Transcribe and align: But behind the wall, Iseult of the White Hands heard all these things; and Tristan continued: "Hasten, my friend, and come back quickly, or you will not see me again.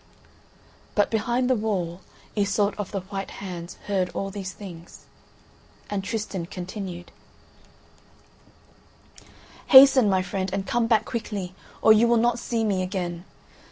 But 0.95 1.11
behind 1.11 1.47
the 1.47 1.53
wall, 1.55 2.01
Iseult 2.35 2.73
of 2.79 2.89
the 2.89 3.01
White 3.01 3.29
Hands 3.29 3.75
heard 3.85 4.09
all 4.15 4.31
these 4.31 4.51
things; 4.51 5.05
and 5.91 6.03
Tristan 6.03 6.47
continued: 6.47 7.11
"Hasten, 9.67 10.09
my 10.09 10.23
friend, 10.23 10.49
and 10.51 10.65
come 10.65 10.87
back 10.87 11.05
quickly, 11.05 11.53
or 11.83 11.93
you 11.93 12.07
will 12.07 12.17
not 12.17 12.39
see 12.39 12.63
me 12.63 12.81
again. 12.81 13.25